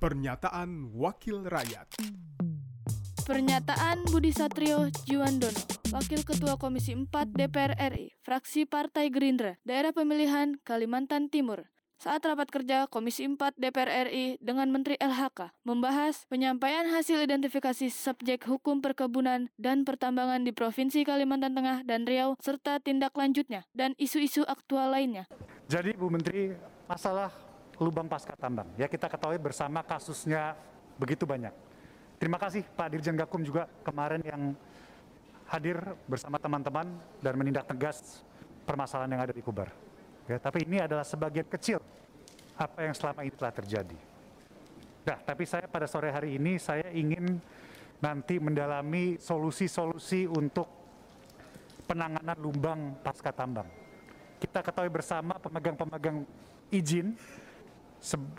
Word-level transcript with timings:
Pernyataan 0.00 0.96
Wakil 0.96 1.44
Rakyat 1.44 2.00
Pernyataan 3.28 4.08
Budi 4.08 4.32
Satrio 4.32 4.88
Juwandono, 5.04 5.60
Wakil 5.92 6.24
Ketua 6.24 6.56
Komisi 6.56 6.96
4 6.96 7.28
DPR 7.36 7.76
RI, 7.76 8.08
fraksi 8.24 8.64
Partai 8.64 9.12
Gerindra, 9.12 9.60
Daerah 9.60 9.92
Pemilihan 9.92 10.56
Kalimantan 10.64 11.28
Timur, 11.28 11.68
saat 12.00 12.24
rapat 12.24 12.48
kerja 12.48 12.88
Komisi 12.88 13.28
4 13.28 13.60
DPR 13.60 14.08
RI 14.08 14.40
dengan 14.40 14.72
Menteri 14.72 14.96
LHK 14.96 15.52
membahas 15.68 16.24
penyampaian 16.32 16.88
hasil 16.88 17.20
identifikasi 17.20 17.92
subjek 17.92 18.48
hukum 18.48 18.80
perkebunan 18.80 19.52
dan 19.60 19.84
pertambangan 19.84 20.48
di 20.48 20.56
Provinsi 20.56 21.04
Kalimantan 21.04 21.52
Tengah 21.52 21.84
dan 21.84 22.08
Riau 22.08 22.40
serta 22.40 22.80
tindak 22.80 23.12
lanjutnya 23.20 23.68
dan 23.76 23.92
isu-isu 24.00 24.48
aktual 24.48 24.96
lainnya. 24.96 25.28
Jadi 25.68 25.92
Bu 25.92 26.08
Menteri, 26.08 26.56
masalah 26.88 27.49
lubang 27.80 28.06
pasca 28.06 28.36
tambang 28.36 28.68
ya 28.76 28.84
kita 28.86 29.08
ketahui 29.08 29.40
bersama 29.40 29.80
kasusnya 29.80 30.52
begitu 31.00 31.24
banyak. 31.24 31.52
Terima 32.20 32.36
kasih 32.36 32.60
Pak 32.76 32.92
Dirjen 32.92 33.16
Gakum 33.16 33.40
juga 33.40 33.64
kemarin 33.80 34.20
yang 34.20 34.52
hadir 35.48 35.80
bersama 36.04 36.36
teman-teman 36.36 36.92
dan 37.24 37.32
menindak 37.40 37.64
tegas 37.64 38.20
permasalahan 38.68 39.16
yang 39.16 39.22
ada 39.24 39.32
di 39.32 39.40
Kubar. 39.40 39.72
Ya, 40.28 40.36
tapi 40.36 40.68
ini 40.68 40.78
adalah 40.78 41.02
sebagian 41.02 41.48
kecil 41.48 41.80
apa 42.60 42.84
yang 42.84 42.92
selama 42.92 43.24
ini 43.24 43.32
telah 43.32 43.50
terjadi. 43.56 43.98
Nah, 45.00 45.18
tapi 45.24 45.48
saya 45.48 45.64
pada 45.64 45.88
sore 45.88 46.12
hari 46.12 46.36
ini 46.36 46.60
saya 46.60 46.92
ingin 46.92 47.40
nanti 48.04 48.36
mendalami 48.36 49.16
solusi-solusi 49.16 50.28
untuk 50.28 50.68
penanganan 51.88 52.36
lumbang 52.36 53.00
pasca 53.00 53.32
tambang. 53.32 53.66
Kita 54.36 54.60
ketahui 54.60 54.92
bersama 54.92 55.40
pemegang-pemegang 55.40 56.22
izin 56.68 57.16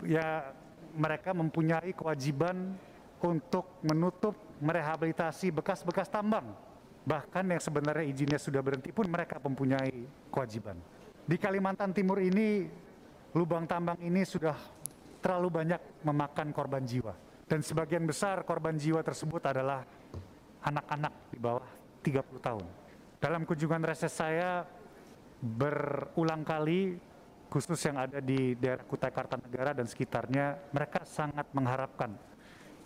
ya 0.05 0.51
mereka 0.97 1.31
mempunyai 1.31 1.93
kewajiban 1.95 2.75
untuk 3.21 3.79
menutup 3.85 4.33
merehabilitasi 4.59 5.53
bekas-bekas 5.53 6.09
tambang. 6.09 6.53
Bahkan 7.01 7.45
yang 7.49 7.61
sebenarnya 7.61 8.05
izinnya 8.05 8.37
sudah 8.37 8.61
berhenti 8.61 8.93
pun 8.93 9.09
mereka 9.09 9.41
mempunyai 9.41 10.05
kewajiban. 10.29 10.77
Di 11.25 11.37
Kalimantan 11.37 11.93
Timur 11.93 12.21
ini, 12.21 12.65
lubang 13.33 13.65
tambang 13.65 13.97
ini 14.01 14.21
sudah 14.25 14.57
terlalu 15.21 15.49
banyak 15.49 15.81
memakan 16.05 16.49
korban 16.53 16.85
jiwa. 16.85 17.13
Dan 17.45 17.61
sebagian 17.61 18.05
besar 18.05 18.41
korban 18.45 18.77
jiwa 18.77 19.01
tersebut 19.01 19.41
adalah 19.45 19.85
anak-anak 20.61 21.13
di 21.33 21.37
bawah 21.41 21.65
30 22.05 22.37
tahun. 22.41 22.65
Dalam 23.21 23.45
kunjungan 23.45 23.81
reses 23.85 24.13
saya 24.13 24.65
berulang 25.41 26.45
kali 26.45 26.97
khusus 27.51 27.77
yang 27.83 27.99
ada 27.99 28.23
di 28.23 28.55
daerah 28.55 28.87
Kutai 28.87 29.11
Kartanegara 29.11 29.75
dan 29.75 29.83
sekitarnya, 29.83 30.71
mereka 30.71 31.03
sangat 31.03 31.51
mengharapkan 31.51 32.15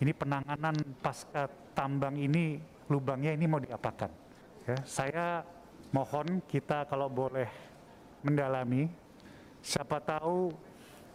ini 0.02 0.12
penanganan 0.12 0.76
pasca 1.00 1.48
tambang 1.72 2.18
ini 2.20 2.60
lubangnya 2.90 3.32
ini 3.32 3.46
mau 3.48 3.62
diapakan. 3.62 4.10
Ya, 4.66 4.76
saya 4.82 5.26
mohon 5.94 6.42
kita 6.44 6.84
kalau 6.90 7.06
boleh 7.06 7.48
mendalami, 8.20 8.90
siapa 9.62 10.02
tahu 10.02 10.52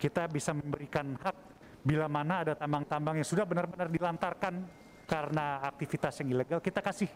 kita 0.01 0.25
bisa 0.31 0.55
memberikan 0.55 1.13
hak 1.19 1.37
bila 1.85 2.09
mana 2.09 2.41
ada 2.47 2.53
tambang-tambang 2.55 3.21
yang 3.21 3.27
sudah 3.27 3.45
benar-benar 3.45 3.91
dilantarkan 3.91 4.65
karena 5.05 5.59
aktivitas 5.67 6.23
yang 6.23 6.39
ilegal, 6.39 6.63
kita 6.63 6.79
kasih 6.79 7.11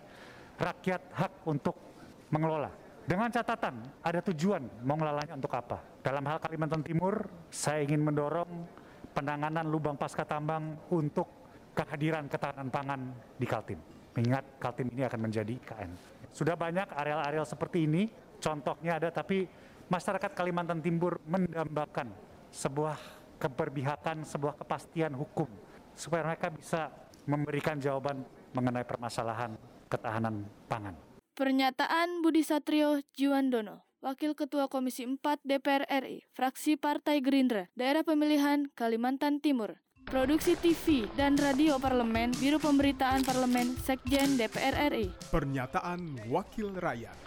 rakyat 0.59 1.01
hak 1.15 1.33
untuk 1.47 1.79
mengelola. 2.29 2.84
Dengan 3.05 3.29
catatan, 3.29 3.85
ada 4.01 4.17
tujuan 4.33 4.65
mau 4.81 4.97
ngelolanya 4.97 5.37
untuk 5.37 5.53
apa. 5.53 5.77
Dalam 6.01 6.25
hal 6.25 6.41
Kalimantan 6.41 6.81
Timur, 6.81 7.29
saya 7.53 7.85
ingin 7.85 8.01
mendorong 8.01 8.65
penanganan 9.13 9.69
lubang 9.69 9.93
pasca 9.93 10.25
tambang 10.25 10.73
untuk 10.89 11.29
kehadiran 11.77 12.25
ketahanan 12.25 12.73
pangan 12.73 13.13
di 13.37 13.45
Kaltim. 13.45 13.77
Mengingat 14.17 14.57
Kaltim 14.57 14.89
ini 14.89 15.05
akan 15.05 15.19
menjadi 15.21 15.53
IKN. 15.53 15.91
Sudah 16.33 16.57
banyak 16.57 16.89
areal-areal 16.89 17.45
seperti 17.45 17.85
ini, 17.85 18.09
contohnya 18.41 18.97
ada, 18.97 19.13
tapi 19.13 19.45
masyarakat 19.85 20.33
Kalimantan 20.33 20.81
Timur 20.81 21.21
mendambakan 21.29 22.09
sebuah 22.49 22.97
keberpihakan, 23.37 24.25
sebuah 24.25 24.57
kepastian 24.57 25.13
hukum 25.13 25.47
supaya 25.93 26.25
mereka 26.25 26.49
bisa 26.49 26.89
memberikan 27.29 27.77
jawaban 27.77 28.25
mengenai 28.49 28.81
permasalahan 28.81 29.53
ketahanan 29.85 30.41
pangan. 30.65 31.14
Pernyataan 31.35 32.23
Budi 32.23 32.47
Satrio 32.47 33.03
Juwandono, 33.11 33.83
Wakil 33.99 34.39
Ketua 34.39 34.71
Komisi 34.71 35.03
4 35.03 35.43
DPR 35.43 35.83
RI, 35.83 36.23
fraksi 36.31 36.79
Partai 36.79 37.19
Gerindra, 37.19 37.67
Daerah 37.75 38.07
Pemilihan 38.07 38.71
Kalimantan 38.71 39.43
Timur. 39.43 39.75
Produksi 40.07 40.55
TV 40.55 41.03
dan 41.19 41.35
Radio 41.35 41.75
Parlemen, 41.75 42.31
Biro 42.39 42.55
Pemberitaan 42.55 43.27
Parlemen, 43.27 43.75
Sekjen 43.75 44.39
DPR 44.39 44.95
RI. 44.95 45.11
Pernyataan 45.27 46.23
Wakil 46.31 46.71
Rakyat 46.71 47.19